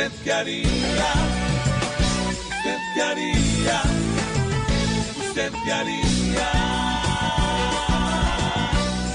¿Usted 0.00 0.22
qué 0.24 0.32
haría? 0.32 1.12
¿Usted 2.48 2.78
qué 2.94 3.02
haría? 3.02 3.82
¿Usted 5.28 5.52
qué 5.62 5.72
haría? 5.72 6.52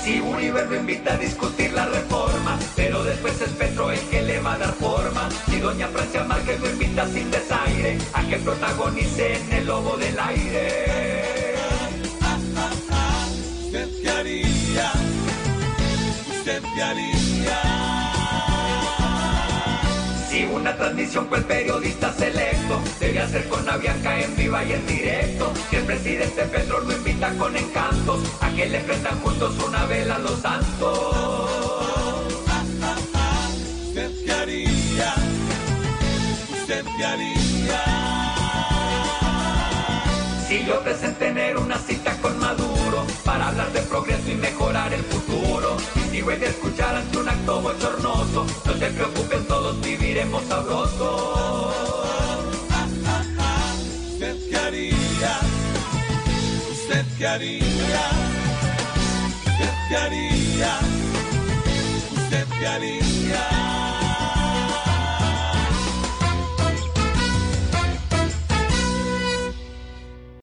Si 0.04 0.22
Uribe 0.22 0.64
lo 0.66 0.76
invita 0.76 1.14
a 1.16 1.18
discutir 1.18 1.74
la 1.74 1.88
reforma, 1.88 2.60
pero 2.76 3.04
después 3.04 3.42
es 3.42 3.50
Petro 3.54 3.90
el 3.90 4.00
que 4.12 4.22
le 4.22 4.40
va 4.42 4.54
a 4.54 4.58
dar 4.60 4.74
forma. 4.74 5.28
Si 5.50 5.60
doña 5.60 5.88
Francia 5.88 6.24
Márquez 6.24 6.60
lo 6.60 6.70
invita 6.70 7.08
sin 7.08 7.32
desaire, 7.32 7.98
a 8.14 8.22
que 8.22 8.38
protagonice 8.38 9.38
en 9.38 9.54
el 9.54 9.66
lobo 9.66 9.98
del 9.98 10.20
aire. 10.20 11.56
¿Usted 13.66 13.90
qué 14.04 14.10
haría? 14.12 14.92
¿Usted 16.30 16.62
qué 16.76 16.84
haría? 16.84 17.25
Una 20.66 20.78
transmisión 20.78 21.28
fue 21.28 21.38
el 21.38 21.44
periodista 21.44 22.12
selecto, 22.12 22.82
debe 23.00 23.20
hacer 23.20 23.48
con 23.50 23.64
la 23.68 23.78
Bianca 23.78 24.20
en 24.20 24.36
viva 24.36 24.64
y 24.64 24.74
en 24.74 24.88
directo. 24.88 25.54
Si 25.70 25.76
el 25.76 25.84
presidente 25.84 26.42
Pedro 26.46 26.80
lo 26.80 26.92
invita 26.92 27.32
con 27.38 27.56
encantos, 27.56 28.22
a 28.42 28.50
que 28.50 28.66
le 28.66 28.80
prendan 28.80 29.20
juntos 29.20 29.54
una 29.64 29.86
vela 29.86 30.16
a 30.16 30.20
los 30.20 30.40
santos. 30.40 31.52
¿Usted 33.90 34.12
qué 34.26 34.32
haría? 34.32 35.14
¿Usted 36.60 36.86
qué 36.98 37.06
haría? 37.06 37.84
Si 40.48 40.66
yo 40.66 40.80
ofrecen 40.80 41.14
tener 41.16 41.58
una 41.58 41.78
cita 41.78 42.18
con 42.24 42.40
Maduro 42.40 43.06
para 43.24 43.50
hablar 43.50 43.72
de 43.72 43.82
progreso 43.82 44.32
y 44.32 44.36
mejorar 44.36 44.92
el 44.94 45.04
futuro. 45.04 45.78
Y 45.96 46.10
si 46.10 46.22
voy 46.24 46.34
a 46.34 46.48
escuchar 46.48 46.96
ante 46.96 47.18
un 47.20 47.30
acto 47.30 47.62
bochornoso, 47.62 48.48
no 48.66 48.74
se 48.74 48.88
preocupen, 48.88 49.46
todos 49.46 49.85
viviremos 50.26 50.44
sabroso. 50.46 51.72
¿Usted 54.14 54.36
qué 54.50 54.58
haría? 54.58 55.40
¿Usted 56.72 57.06
qué 57.18 57.28
haría? 57.28 58.04
¿Usted 59.46 59.74
qué 59.90 59.98
haría? 59.98 60.80
¿Usted 62.16 62.48
qué 62.60 62.68
haría? 62.68 63.15